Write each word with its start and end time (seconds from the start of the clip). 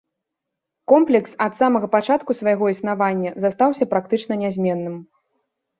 Комплекс, 0.91 1.35
ад 1.45 1.53
самага 1.61 1.91
пачатку 1.97 2.31
свайго 2.41 2.73
існавання, 2.75 3.37
застаўся 3.47 3.85
практычна 3.95 4.33
нязменным. 4.47 4.95